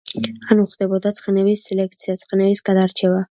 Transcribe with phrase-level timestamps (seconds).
[0.53, 3.23] ანუ ხდებოდა ცხენების სელექცია; ცხენების გადარჩევა.